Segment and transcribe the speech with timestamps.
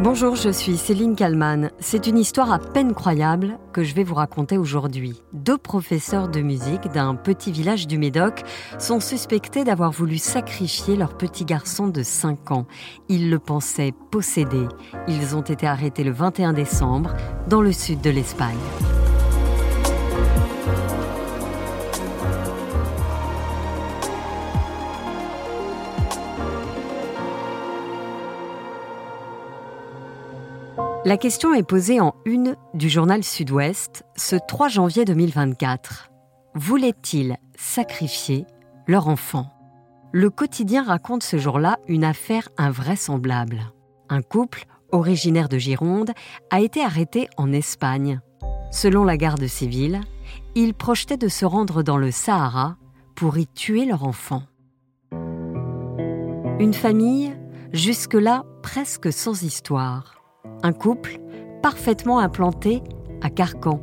[0.00, 1.70] Bonjour, je suis Céline Kalman.
[1.78, 5.22] C'est une histoire à peine croyable que je vais vous raconter aujourd'hui.
[5.32, 8.42] Deux professeurs de musique d'un petit village du Médoc
[8.78, 12.66] sont suspectés d'avoir voulu sacrifier leur petit garçon de 5 ans.
[13.08, 14.66] Ils le pensaient possédé.
[15.06, 17.14] Ils ont été arrêtés le 21 décembre
[17.48, 18.58] dans le sud de l'Espagne.
[31.06, 36.08] La question est posée en une du journal Sud-Ouest ce 3 janvier 2024.
[36.54, 38.46] Voulaient-ils sacrifier
[38.86, 39.52] leur enfant?
[40.12, 43.70] Le quotidien raconte ce jour-là une affaire invraisemblable.
[44.08, 46.12] Un couple, originaire de Gironde,
[46.50, 48.22] a été arrêté en Espagne.
[48.70, 50.00] Selon la garde civile,
[50.54, 52.78] ils projetaient de se rendre dans le Sahara
[53.14, 54.44] pour y tuer leur enfant.
[56.60, 57.36] Une famille,
[57.74, 60.23] jusque-là presque sans histoire
[60.62, 61.18] un couple
[61.62, 62.82] parfaitement implanté
[63.22, 63.80] à Carcan,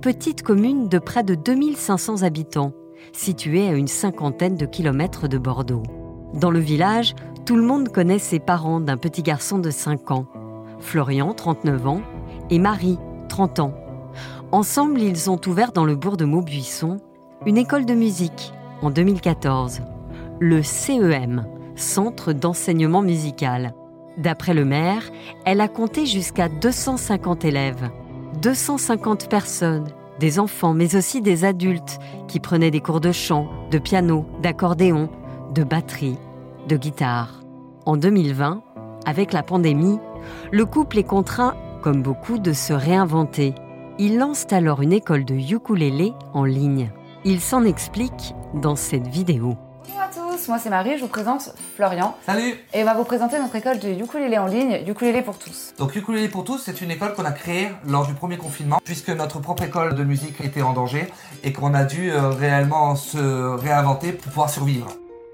[0.00, 2.72] petite commune de près de 2500 habitants,
[3.12, 5.82] située à une cinquantaine de kilomètres de Bordeaux.
[6.34, 10.26] Dans le village, tout le monde connaît ses parents d'un petit garçon de 5 ans,
[10.78, 12.02] Florian, 39 ans,
[12.50, 13.74] et Marie, 30 ans.
[14.52, 16.98] Ensemble, ils ont ouvert dans le bourg de Maubuisson
[17.46, 18.52] une école de musique
[18.82, 19.80] en 2014,
[20.40, 23.74] le CEM, Centre d'enseignement musical.
[24.18, 25.10] D'après le maire,
[25.44, 27.90] elle a compté jusqu'à 250 élèves,
[28.42, 33.78] 250 personnes, des enfants mais aussi des adultes qui prenaient des cours de chant, de
[33.78, 35.08] piano, d'accordéon,
[35.54, 36.18] de batterie,
[36.68, 37.40] de guitare.
[37.86, 38.62] En 2020,
[39.06, 39.98] avec la pandémie,
[40.52, 43.54] le couple est contraint, comme beaucoup, de se réinventer.
[43.98, 46.90] Ils lancent alors une école de ukulélé en ligne.
[47.24, 49.56] Ils s'en expliquent dans cette vidéo
[50.48, 52.16] moi c'est Marie, je vous présente Florian.
[52.26, 55.74] Salut Et on va vous présenter notre école de ukulélé en ligne, Ukulélé pour tous.
[55.78, 59.10] Donc Ukulélé pour tous, c'est une école qu'on a créée lors du premier confinement, puisque
[59.10, 61.06] notre propre école de musique était en danger
[61.44, 64.88] et qu'on a dû euh, réellement se réinventer pour pouvoir survivre.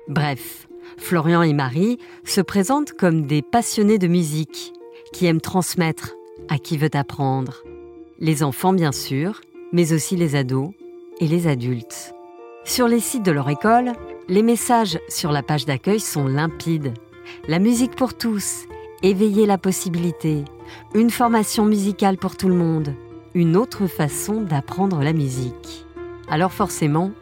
[0.08, 0.68] Bref,
[0.98, 4.72] Florian et Marie se présentent comme des passionnés de musique,
[5.12, 6.14] qui aiment transmettre
[6.48, 7.62] à qui veut apprendre.
[8.18, 9.40] Les enfants bien sûr,
[9.72, 10.70] mais aussi les ados
[11.20, 12.14] et les adultes.
[12.64, 13.92] Sur les sites de leur école,
[14.28, 16.92] les messages sur la page d'accueil sont limpides.
[17.46, 18.66] La musique pour tous,
[19.02, 20.44] éveiller la possibilité,
[20.94, 22.94] une formation musicale pour tout le monde,
[23.34, 25.86] une autre façon d'apprendre la musique.
[26.28, 27.12] Alors forcément,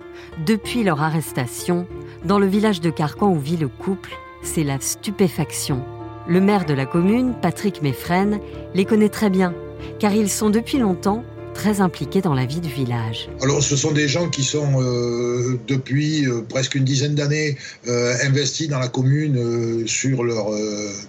[0.45, 1.87] depuis leur arrestation,
[2.25, 5.85] dans le village de Carcan où vit le couple, c'est la stupéfaction.
[6.27, 8.41] Le maire de la commune, Patrick Meffren,
[8.75, 9.55] les connaît très bien,
[10.01, 11.23] car ils sont depuis longtemps
[11.57, 13.31] très impliqués dans la vie du village.
[13.43, 17.57] Alors ce sont des gens qui sont euh, depuis euh, presque une dizaine d'années
[17.89, 20.49] euh, investis dans la commune sur leur,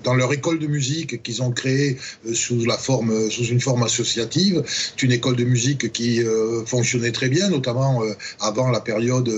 [0.04, 1.98] dans leur école de musique qu'ils ont créée
[2.34, 4.64] sous, la forme, sous une forme associative.
[4.66, 6.22] C'est une école de musique qui
[6.66, 8.02] fonctionnait très bien, notamment
[8.40, 9.30] avant la période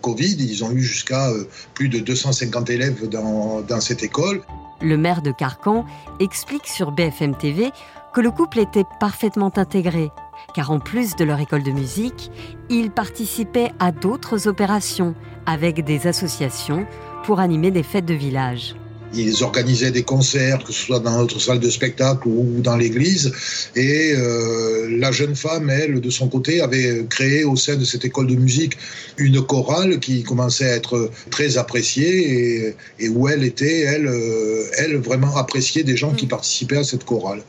[0.00, 0.36] Covid.
[0.38, 1.30] Ils ont eu jusqu'à
[1.74, 4.42] plus de 250 élèves dans, dans cette école.
[4.80, 5.84] Le maire de Carcan
[6.20, 7.70] explique sur BFM TV
[8.14, 10.10] que le couple était parfaitement intégré
[10.54, 12.30] car en plus de leur école de musique,
[12.70, 15.14] ils participaient à d'autres opérations
[15.46, 16.86] avec des associations
[17.24, 18.74] pour animer des fêtes de village.
[19.16, 23.32] Ils organisaient des concerts, que ce soit dans notre salle de spectacle ou dans l'église.
[23.76, 28.04] Et euh, la jeune femme, elle, de son côté, avait créé au sein de cette
[28.04, 28.76] école de musique
[29.16, 34.96] une chorale qui commençait à être très appréciée et, où elle était, elle, euh, elle,
[34.96, 37.42] vraiment appréciée des gens qui participaient à cette chorale.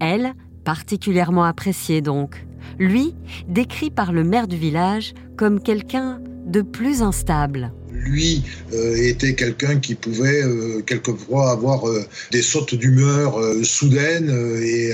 [0.00, 0.34] Elle,
[0.66, 2.44] particulièrement apprécié donc.
[2.80, 3.14] Lui,
[3.46, 7.72] décrit par le maire du village comme quelqu'un de plus instable.
[8.06, 14.30] Lui euh, était quelqu'un qui pouvait euh, quelquefois avoir euh, des sautes d'humeur soudaines
[14.62, 14.92] et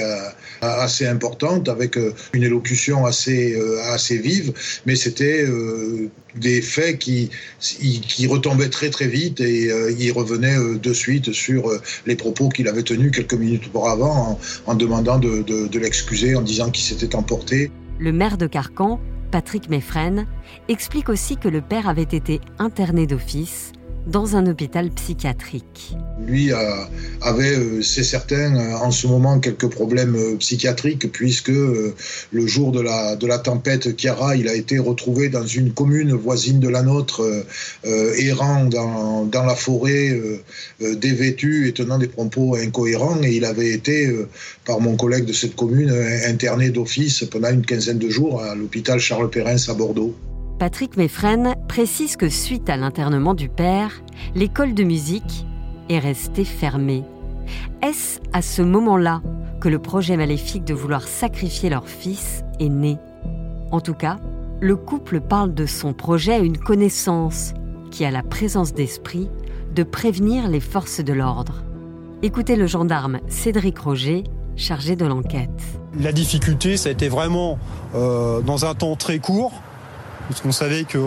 [0.60, 1.98] assez importantes, avec
[2.32, 4.52] une élocution assez, assez vive,
[4.86, 5.46] mais c'était
[6.36, 7.30] des faits qui,
[8.28, 11.70] retombaient très très vite et il revenait de suite sur
[12.06, 16.70] les propos qu'il avait tenus quelques minutes auparavant en, demandant de, de l'excuser, en disant
[16.70, 17.70] qu'il s'était emporté.
[17.98, 19.00] Le maire de Carcan
[19.32, 20.26] Patrick Meffren,
[20.68, 23.72] explique aussi que le père avait été interné d'office
[24.06, 25.94] dans un hôpital psychiatrique.
[26.26, 26.52] Lui
[27.20, 32.72] avait, euh, c'est certain, euh, en ce moment quelques problèmes euh, psychiatriques puisque le jour
[32.72, 37.22] de la, tempête Chiara, il a été retrouvé dans une commune voisine de la nôtre,
[37.84, 40.20] errant dans, dans, la forêt,
[40.80, 44.14] dévêtu et tenant des propos incohérents et il avait été,
[44.64, 45.90] par mon collègue de cette commune,
[46.26, 50.14] interné d'office pendant une quinzaine de jours à l'hôpital Charles Perrins à Bordeaux.
[50.62, 54.00] Patrick Meffren précise que suite à l'internement du père,
[54.36, 55.44] l'école de musique
[55.88, 57.02] est restée fermée.
[57.82, 59.22] Est-ce à ce moment-là
[59.60, 62.96] que le projet maléfique de vouloir sacrifier leur fils est né?
[63.72, 64.20] En tout cas,
[64.60, 67.54] le couple parle de son projet à une connaissance
[67.90, 69.28] qui a la présence d'esprit
[69.74, 71.64] de prévenir les forces de l'ordre.
[72.22, 74.22] Écoutez le gendarme Cédric Roger,
[74.54, 75.50] chargé de l'enquête.
[75.98, 77.58] La difficulté, ça a été vraiment
[77.96, 79.52] euh, dans un temps très court,
[80.32, 80.98] parce qu'on savait que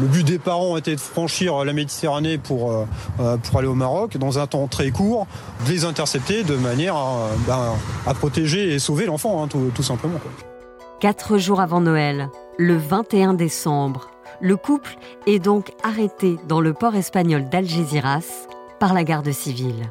[0.00, 2.84] le but des parents était de franchir la Méditerranée pour, euh,
[3.20, 5.26] euh, pour aller au Maroc, dans un temps très court,
[5.66, 7.72] de les intercepter de manière à, ben,
[8.06, 10.18] à protéger et sauver l'enfant, hein, tout, simplement.
[11.00, 14.10] Quatre jours avant Noël, le 21 décembre,
[14.40, 14.96] le couple
[15.26, 18.46] est donc arrêté dans le port espagnol d'Algeciras
[18.80, 19.90] par la garde civile.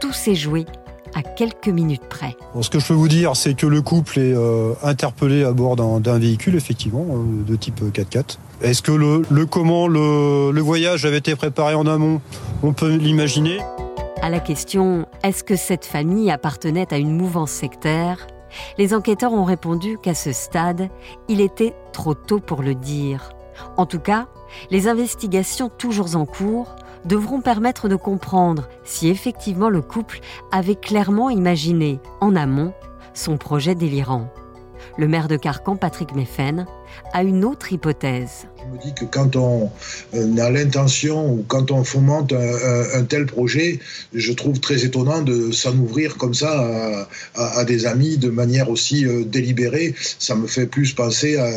[0.00, 0.66] Tout s'est joué
[1.14, 2.36] à quelques minutes près.
[2.60, 5.76] Ce que je peux vous dire, c'est que le couple est euh, interpellé à bord
[5.76, 8.38] d'un véhicule, effectivement, euh, de type 4x4.
[8.62, 12.20] Est-ce que le, le comment le, le, voyage avait été préparé en amont?
[12.62, 13.58] On peut l'imaginer.
[14.22, 18.26] À la question est-ce que cette famille appartenait à une mouvance sectaire?
[18.78, 20.88] Les enquêteurs ont répondu qu'à ce stade,
[21.28, 23.30] il était trop tôt pour le dire.
[23.76, 24.26] En tout cas,
[24.70, 30.20] les investigations toujours en cours devront permettre de comprendre si effectivement le couple
[30.52, 32.72] avait clairement imaginé, en amont,
[33.14, 34.28] son projet délirant.
[34.98, 36.66] Le maire de Carcan, Patrick Meffen,
[37.12, 38.46] a une autre hypothèse.
[38.58, 39.70] Je me dis que quand on
[40.14, 43.80] euh, a l'intention ou quand on fomente un, tel projet,
[44.12, 49.04] je trouve très étonnant de s'en ouvrir comme ça à, des amis de manière aussi
[49.06, 49.94] euh, délibérée.
[50.18, 51.48] Ça me fait plus penser à,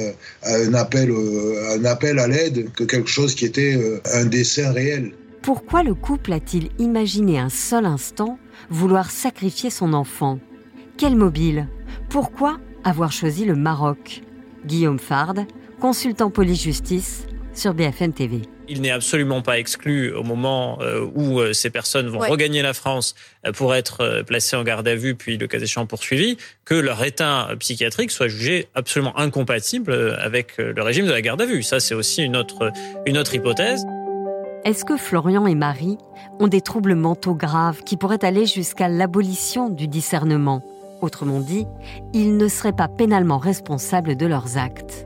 [0.44, 3.80] un, appel, euh, un appel à l'aide que quelque chose qui était
[4.14, 5.12] un dessin réel.
[5.48, 8.38] Pourquoi le couple a-t-il imaginé un seul instant
[8.70, 10.42] vouloir sacrifier son enfant?
[10.98, 11.70] Quel mobile
[12.10, 14.24] Pourquoi avoir choisi le Maroc?
[14.66, 15.36] Guillaume Fard,
[15.80, 18.42] consultant police-justice sur BFM TV.
[18.68, 22.28] Il n'est absolument pas exclu au moment euh, où euh, ces personnes vont ouais.
[22.28, 23.16] regagner la France
[23.46, 26.36] euh, pour être placées en garde à vue puis le cas échéant poursuivies,
[26.66, 31.46] que leur état psychiatrique soit jugé absolument incompatible avec le régime de la garde à
[31.46, 31.64] vue.
[31.64, 32.70] Ça, c'est aussi une autre,
[33.06, 33.86] une autre hypothèse.
[34.68, 35.98] Est-ce que Florian et Marie
[36.42, 40.62] ont des troubles mentaux graves qui pourraient aller jusqu'à l'abolition du discernement?
[41.00, 41.66] Autrement dit,
[42.12, 45.06] ils ne seraient pas pénalement responsables de leurs actes.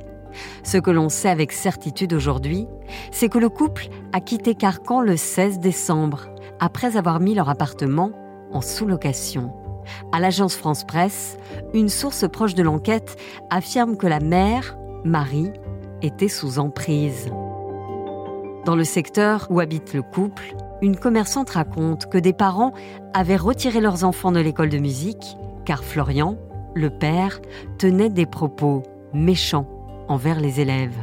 [0.64, 2.66] Ce que l'on sait avec certitude aujourd'hui,
[3.12, 6.30] c'est que le couple a quitté Carcan le 16 décembre,
[6.60, 8.14] après avoir mis leur appartement
[8.52, 9.54] en sous-location.
[10.12, 11.38] À l'agence France Presse,
[11.76, 13.16] une source proche de l'enquête
[13.52, 14.76] affirme que la mère,
[15.06, 15.52] Marie,
[16.02, 17.30] était sous emprise.
[18.66, 22.74] Dans le secteur où habite le couple, une commerçante raconte que des parents
[23.14, 25.36] avaient retiré leurs enfants de l'école de musique
[25.66, 26.38] car Florian,
[26.76, 27.42] le père,
[27.80, 29.68] tenait des propos méchants
[30.08, 30.98] envers les élèves.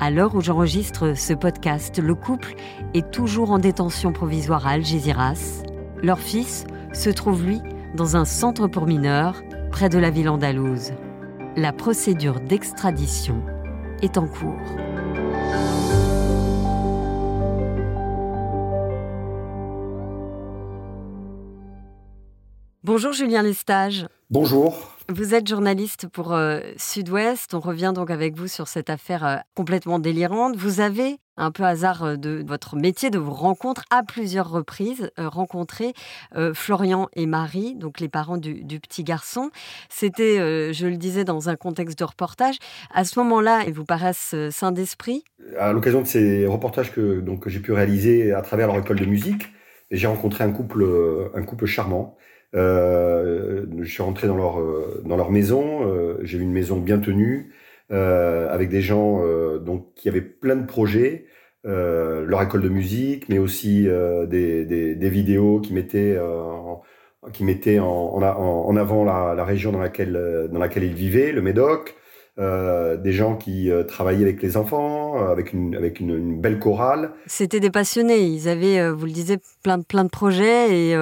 [0.00, 2.54] À l'heure où j'enregistre ce podcast, le couple
[2.92, 5.62] est toujours en détention provisoire à Algeciras.
[6.02, 7.60] Leur fils se trouve, lui,
[7.94, 10.92] dans un centre pour mineurs près de la ville andalouse.
[11.56, 13.40] La procédure d'extradition
[14.02, 14.83] est en cours.
[22.86, 24.06] Bonjour Julien Lestage.
[24.28, 24.94] Bonjour.
[25.08, 27.54] Vous êtes journaliste pour euh, Sud-Ouest.
[27.54, 30.54] On revient donc avec vous sur cette affaire euh, complètement délirante.
[30.56, 35.10] Vous avez, un peu hasard euh, de votre métier, de vos rencontres, à plusieurs reprises,
[35.18, 35.94] euh, rencontré
[36.52, 39.50] Florian et Marie, donc les parents du, du petit garçon.
[39.88, 42.58] C'était, je le disais, dans un contexte de reportage.
[42.92, 45.24] À ce moment-là, ils vous paraissent sains d'esprit?
[45.58, 49.00] À l'occasion de ces reportages que, donc, que j'ai pu réaliser à travers leur école
[49.00, 49.44] de musique,
[49.90, 50.84] j'ai rencontré un couple,
[51.34, 52.18] un couple charmant.
[52.54, 54.60] Euh, je suis rentré dans leur
[55.04, 55.90] dans leur maison.
[55.90, 57.52] Euh, j'ai eu une maison bien tenue
[57.90, 59.22] euh, avec des gens
[59.58, 61.26] donc qui avaient plein de projets.
[61.64, 63.88] leur école de musique, mais aussi
[64.28, 66.82] des, des, des, vidéos qui mettaient en,
[67.32, 71.32] qui mettaient en, en, en avant la, la, région dans laquelle dans laquelle ils vivaient,
[71.32, 71.96] le Médoc.
[72.40, 76.40] Euh, des gens qui euh, travaillaient avec les enfants, euh, avec une, avec une, une
[76.40, 77.12] belle chorale.
[77.26, 78.22] C'était des passionnés.
[78.22, 80.92] Ils avaient, euh, vous le disiez, plein, plein de projets et,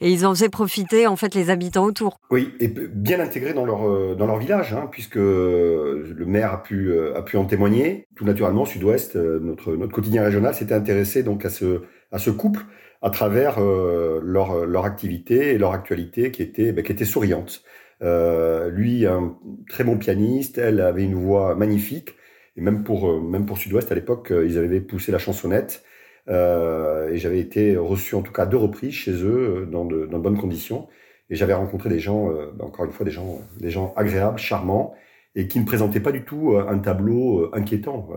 [0.00, 2.18] et, ils en faisaient profiter en fait les habitants autour.
[2.30, 6.92] Oui, et bien intégrés dans leur, dans leur village, hein, puisque le maire a pu,
[7.14, 8.06] a pu en témoigner.
[8.16, 12.62] Tout naturellement, Sud-Ouest, notre, notre quotidien régional, s'était intéressé donc à ce, à ce couple
[13.02, 17.62] à travers leur, leur activité et leur actualité qui était, ben, qui était souriante.
[18.02, 19.36] Euh, lui, un
[19.68, 22.14] très bon pianiste, elle avait une voix magnifique.
[22.56, 25.84] Et même pour, euh, même pour Sud-Ouest, à l'époque, euh, ils avaient poussé la chansonnette.
[26.28, 30.18] Euh, et j'avais été reçu en tout cas deux reprises chez eux dans de, dans
[30.18, 30.88] de bonnes conditions.
[31.30, 34.94] Et j'avais rencontré des gens, euh, encore une fois, des gens, des gens agréables, charmants,
[35.34, 38.08] et qui ne présentaient pas du tout un tableau inquiétant.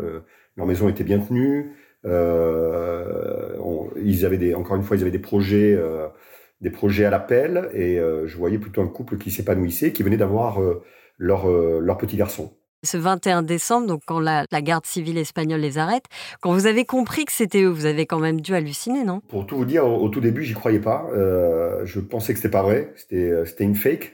[0.57, 1.73] leur maison était bien tenue.
[4.03, 5.77] Ils avaient des, encore une fois, ils avaient des projets
[6.63, 10.59] des projets à l'appel, et je voyais plutôt un couple qui s'épanouissait, qui venait d'avoir
[11.17, 16.05] leur, leur petit garçon ce 21 décembre, donc quand la, garde civile espagnole les arrête,
[16.41, 19.21] quand vous avez compris que c'était eux, vous avez quand même dû halluciner, non?
[19.29, 21.07] Pour tout vous dire, au, tout début, j'y croyais pas.
[21.13, 22.91] Euh, je pensais que c'était pas vrai.
[22.95, 24.13] C'était euh, une fake,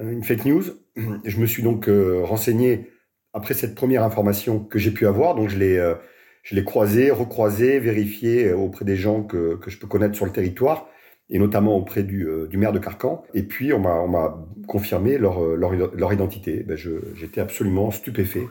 [0.00, 0.64] euh, une fake news.
[1.24, 2.90] Je me suis donc renseigné
[3.32, 5.34] après cette première information que j'ai pu avoir.
[5.34, 5.94] Donc je l'ai
[6.42, 10.32] je l'ai croisé, recroisé, vérifié auprès des gens que, que je peux connaître sur le
[10.32, 10.88] territoire
[11.30, 13.24] et notamment auprès du, euh, du maire de Carcan.
[13.34, 14.38] Et puis, on m'a
[14.68, 16.62] confirmé leur, euh, identité.
[16.62, 18.46] Ben, J'étais absolument stupéfait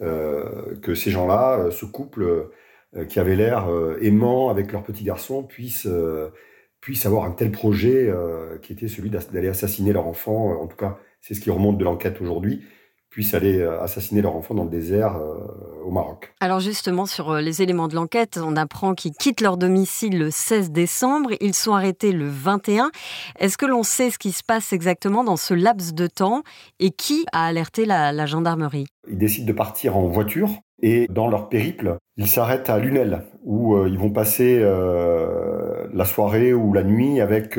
[0.00, 2.50] euh, que ces gens-là, ce couple
[3.08, 3.68] qui avait l'air
[4.00, 5.86] aimant avec leur petit garçon, puisse,
[6.80, 8.10] puisse avoir un tel projet
[8.62, 10.58] qui était celui d'aller assassiner leur enfant.
[10.62, 12.62] En tout cas, c'est ce qui remonte de l'enquête aujourd'hui
[13.10, 15.18] puissent aller assassiner leur enfant dans le désert
[15.86, 16.32] au Maroc.
[16.40, 20.30] Alors justement, sur euh, les éléments de l'enquête, on apprend qu'ils quittent leur domicile le
[20.30, 22.90] 16 décembre, ils sont arrêtés le 21.
[23.38, 26.42] Est-ce que l'on sait ce qui se passe exactement dans ce laps de temps
[26.80, 28.86] et qui a alerté la, gendarmerie?
[29.08, 30.50] Ils décident de partir en voiture
[30.82, 36.72] et dans leur périple, ils s'arrêtent à Lunel où ils vont passer la soirée ou
[36.72, 37.58] la nuit avec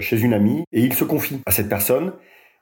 [0.00, 2.12] chez une amie et ils se confient à cette personne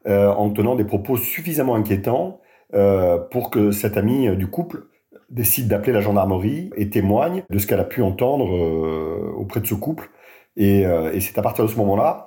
[0.06, 2.40] euh, en tenant des propos suffisamment inquiétants
[2.72, 4.86] euh, pour que cette amie euh, du couple
[5.30, 8.50] décide d'appeler la gendarmerie et témoigne de ce qu'elle a pu entendre
[9.36, 10.10] auprès de ce couple.
[10.56, 10.84] Et,
[11.20, 12.26] c'est à partir de ce moment-là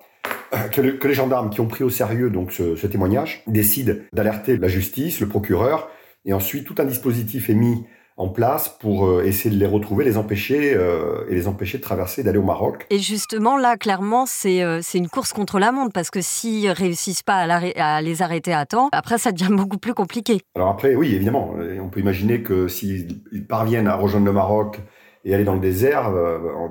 [0.72, 5.20] que, les gendarmes qui ont pris au sérieux donc ce témoignage décident d'alerter la justice,
[5.20, 5.90] le procureur,
[6.26, 10.06] et ensuite tout un dispositif est mis en place pour euh, essayer de les retrouver,
[10.06, 12.86] les empêcher euh, et les empêcher de traverser, d'aller au Maroc.
[12.90, 17.24] Et justement, là, clairement, c'est euh, une course contre la montre parce que s'ils réussissent
[17.24, 20.42] pas à, à, les arrêter à temps, après, ça devient beaucoup plus compliqué.
[20.56, 24.80] Alors après, oui, évidemment, on peut imaginer que s'ils parviennent à rejoindre le Maroc
[25.26, 26.12] et aller dans le désert,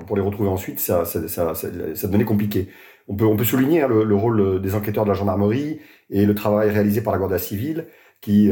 [0.05, 2.69] pour les retrouver ensuite, ça, ça, ça, ça, devenait compliqué.
[3.07, 5.79] On peut, on peut souligner hein, le, le, rôle des enquêteurs de la gendarmerie
[6.11, 7.87] et le travail réalisé par la Guardia civile
[8.21, 8.51] qui,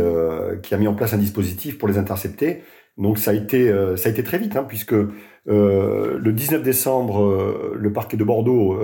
[0.64, 2.64] qui a mis en place un dispositif pour les intercepter.
[2.98, 6.62] Donc ça a été, euh, ça a été très vite, hein, puisque euh, le 19
[6.62, 8.78] décembre, euh, le parquet de Bordeaux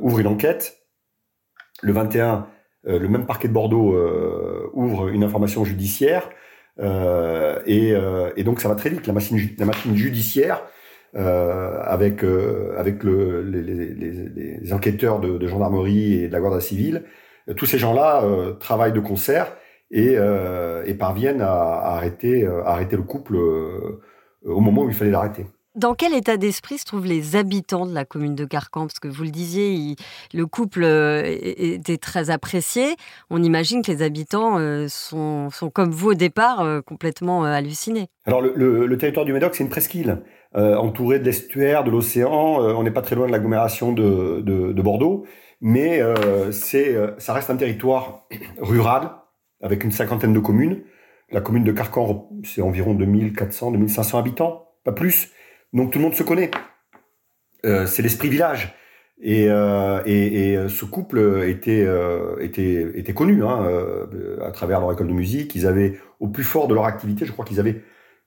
[0.00, 0.78] ouvre une enquête.
[1.82, 2.46] Le 21,
[2.84, 3.96] le même parquet de Bordeaux
[4.74, 6.28] ouvre une information judiciaire.
[6.78, 7.94] Et,
[8.44, 9.06] donc ça va très vite.
[9.06, 10.62] La machine, judiciaire,
[11.14, 12.22] avec,
[12.76, 17.04] avec le, les, enquêteurs de, gendarmerie et de la Guardia civile,
[17.56, 18.22] tous ces gens-là
[18.60, 19.56] travaillent de concert
[19.90, 24.00] et, euh, et parviennent à, arrêter, euh, à arrêter le couple euh,
[24.44, 25.46] au moment où il fallait l'arrêter.
[25.76, 28.82] Dans quel état d'esprit se trouvent les habitants de la commune de Carcan?
[28.82, 29.94] Parce que vous le disiez,
[30.34, 32.96] le couple était très apprécié.
[33.30, 38.08] On imagine que les habitants sont, sont comme vous au départ, complètement hallucinés.
[38.26, 38.52] Alors le,
[38.84, 42.58] le, territoire du Médoc, c'est une presqu'île, entourée de l'estuaire, de l'océan.
[42.58, 45.24] on n'est pas très loin de l'agglomération de, de, de, Bordeaux,
[45.60, 46.02] mais
[46.50, 48.26] c'est, ça reste un territoire
[48.60, 49.19] rural,
[49.60, 50.82] avec une cinquantaine de communes.
[51.30, 55.30] La commune de Carcan, c'est environ 2400, 2500 habitants, pas plus.
[55.72, 56.50] Donc tout le monde se connaît.
[57.64, 58.74] Euh, c'est l'esprit village.
[59.22, 61.84] Et, euh, euh, ce couple était,
[63.14, 63.66] connu hein,
[64.42, 65.54] à travers leur école de musique.
[65.54, 67.82] Ils avaient, au plus fort de leur activité, je crois qu'ils avaient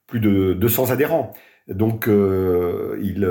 [0.06, 1.32] plus de 200 adhérents.
[1.68, 3.24] Donc ils,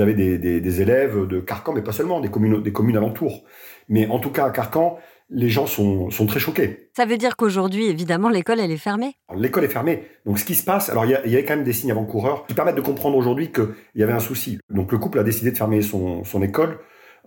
[0.00, 3.44] avaient des, élèves de Carcan, mais pas seulement, des communes, des alentours.
[3.88, 4.98] Mais en tout cas, à Carcan,
[5.30, 6.90] les gens sont, sont très choqués.
[6.96, 10.02] Ça veut dire qu'aujourd'hui, évidemment, l'école, elle est fermée L'école est fermée.
[10.26, 12.46] Donc, ce qui se passe, alors il y, y, a quand même des signes avant-coureurs
[12.46, 14.58] qui permettent de comprendre aujourd'hui qu'il y avait un souci.
[14.70, 16.78] Donc, le couple a décidé de fermer son, son école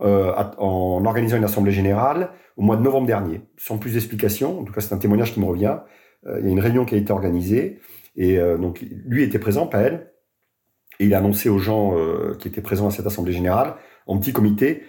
[0.02, 4.60] euh, en organisant une assemblée générale au mois de novembre dernier, sans plus d'explications.
[4.60, 5.78] En tout cas, c'est un témoignage qui me revient.
[6.26, 7.80] Euh, il y a une réunion qui a été organisée
[8.16, 10.12] et euh, donc lui était présent, pas elle.
[11.00, 11.96] Et il a annoncé aux gens
[12.38, 13.74] qui étaient présents à cette assemblée générale,
[14.06, 14.84] en petit comité,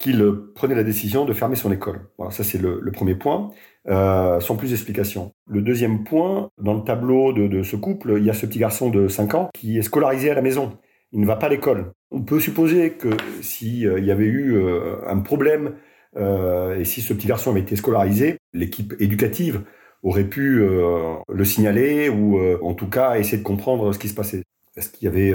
[0.00, 2.08] qu'il prenait la décision de fermer son école.
[2.16, 3.50] Voilà, ça c'est le, premier point,
[3.86, 5.34] euh, sans plus d'explications.
[5.46, 8.88] Le deuxième point, dans le tableau de, ce couple, il y a ce petit garçon
[8.88, 10.78] de 5 ans qui est scolarisé à la maison.
[11.12, 11.92] Il ne va pas à l'école.
[12.10, 13.10] On peut supposer que
[13.42, 15.74] s'il euh, y avait eu euh, un problème
[16.16, 19.62] et si ce petit garçon avait été scolarisé, l'équipe éducative
[20.02, 24.42] aurait pu le signaler ou en tout cas essayer de comprendre ce qui se passait.
[24.76, 25.32] Est-ce qu'il y avait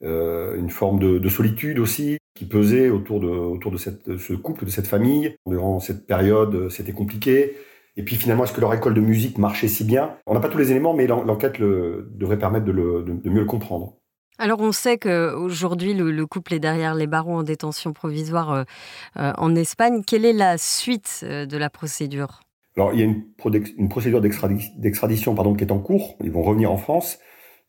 [0.00, 2.19] une forme de, solitude aussi?
[2.34, 5.36] Qui pesait autour de, autour de, cette, ce couple, de cette famille.
[5.46, 7.56] Durant cette période, euh, c'était compliqué.
[7.96, 10.16] Et puis finalement, est-ce que leur école de musique marchait si bien?
[10.26, 13.40] On n'a pas tous les éléments, mais l'enquête le, devrait permettre de, le, de, mieux
[13.40, 13.96] le comprendre.
[14.38, 18.62] Alors on sait qu'aujourd'hui le, le couple est derrière les barreaux en détention provisoire euh,
[19.18, 20.02] euh, en Espagne.
[20.06, 22.40] Quelle est la suite de la procédure?
[22.76, 23.24] Alors il y a une,
[23.76, 26.16] une procédure d'extradition pardon qui est en cours.
[26.22, 27.18] Ils vont revenir en France.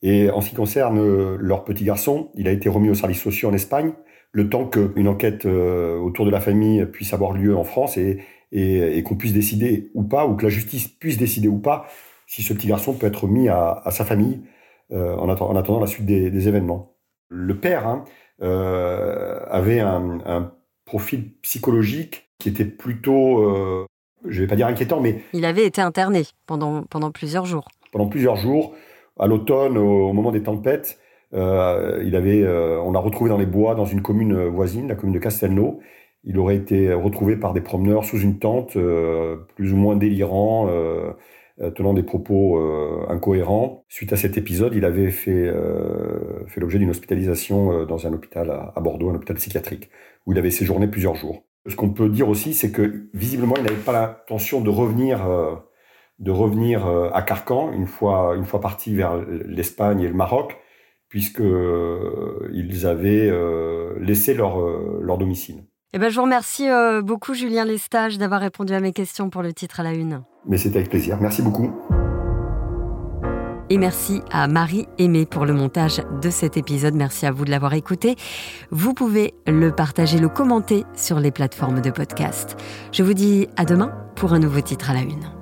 [0.03, 3.49] Et en ce qui concerne leur petit garçon, il a été remis aux services sociaux
[3.49, 3.91] en Espagne
[4.31, 9.03] le temps qu'une enquête autour de la famille puisse avoir lieu en France et, et,
[9.03, 11.87] qu'on puisse décider ou pas, ou que la justice puisse décider ou pas,
[12.27, 14.41] si ce petit garçon peut être mis à, sa famille
[14.89, 16.95] en, attendant, la suite des, événements.
[17.27, 18.05] Le père hein,
[18.39, 20.53] avait un, un,
[20.85, 23.87] profil psychologique qui était plutôt
[24.27, 25.21] je ne vais pas dire inquiétant, mais...
[25.33, 27.67] Il avait été interné pendant, pendant plusieurs jours.
[27.91, 28.73] Pendant plusieurs jours.
[29.19, 30.99] À l'automne, au, moment des tempêtes,
[31.33, 34.95] euh, il avait, euh, on l'a retrouvé dans les bois, dans une commune voisine, la
[34.95, 35.79] commune de Castelnau.
[36.23, 40.69] Il aurait été retrouvé par des promeneurs sous une tente, euh, plus ou moins délirant,
[41.75, 42.59] tenant des propos
[43.09, 43.85] incohérents.
[43.89, 45.51] Suite à cet épisode, il avait fait,
[46.47, 49.89] fait l'objet d'une hospitalisation dans un hôpital à Bordeaux, un hôpital psychiatrique,
[50.25, 51.43] où il avait séjourné plusieurs jours.
[51.67, 55.55] Ce qu'on peut dire aussi, c'est que visiblement, il n'avait pas l'intention de revenir, euh,
[56.19, 60.57] de revenir euh, à Carcan une fois, une fois parti vers l'Espagne et le Maroc,
[61.11, 63.31] puisque euh, ils avaient
[63.99, 65.63] laissé leur, leur domicile.
[65.93, 66.67] Eh ben, je vous remercie
[67.03, 70.23] beaucoup, Julien Lestage, d'avoir répondu à mes questions pour le titre à la une.
[70.47, 71.17] Mais c'était avec plaisir.
[71.21, 71.69] Merci beaucoup.
[73.71, 76.93] Et merci à Marie Aimée pour le montage de cet épisode.
[76.93, 78.17] Merci à vous de l'avoir écouté.
[78.69, 82.57] Vous pouvez le partager, le commenter sur les plateformes de podcast.
[82.91, 85.40] Je vous dis à demain pour un nouveau titre à la une.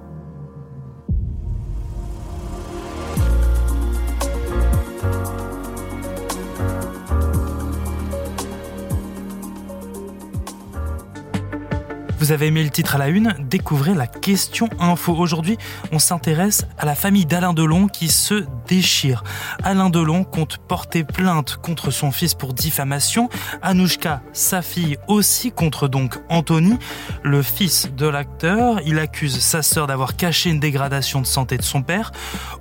[12.30, 15.16] Vous avez aimé le titre à la une Découvrez la question info.
[15.18, 15.58] Aujourd'hui,
[15.92, 19.24] on s'intéresse à la famille d'Alain Delon qui se déchire.
[19.64, 23.30] Alain Delon compte porter plainte contre son fils pour diffamation.
[23.64, 26.78] Anouchka, sa fille, aussi contre donc Anthony,
[27.24, 28.80] le fils de l'acteur.
[28.86, 32.12] Il accuse sa sœur d'avoir caché une dégradation de santé de son père.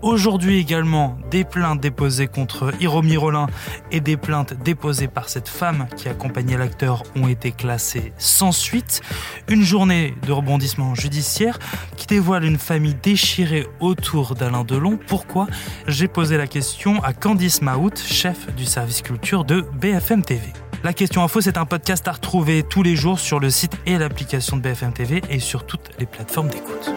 [0.00, 3.48] Aujourd'hui également, des plaintes déposées contre Hiro Mirolin
[3.92, 9.02] et des plaintes déposées par cette femme qui accompagnait l'acteur ont été classées sans suite.
[9.58, 11.58] Une journée de rebondissement judiciaire
[11.96, 15.00] qui dévoile une famille déchirée autour d'Alain Delon.
[15.08, 15.48] Pourquoi?
[15.88, 20.44] J'ai posé la question à Candice Maout, chef du service culture de BFM TV.
[20.84, 23.98] La question info, c'est un podcast à retrouver tous les jours sur le site et
[23.98, 26.94] l'application de BFM TV et sur toutes les plateformes d'écoute.